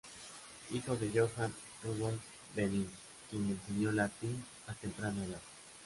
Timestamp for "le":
3.45-3.51